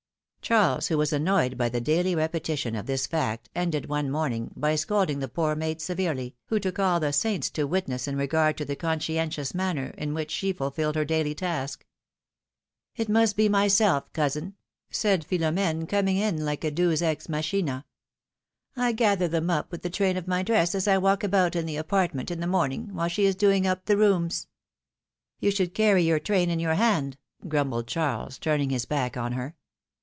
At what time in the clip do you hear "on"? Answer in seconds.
29.15-29.31